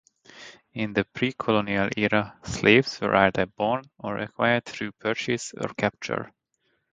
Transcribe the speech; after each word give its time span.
In 0.73 0.93
the 0.93 1.03
pre-colonial 1.03 1.89
era, 1.95 2.35
slaves 2.41 2.99
were 3.01 3.13
either 3.15 3.45
born 3.45 3.83
or 3.99 4.17
acquired 4.17 4.65
through 4.65 4.93
purchase 4.93 5.53
or 5.53 5.67
capture. 5.75 6.31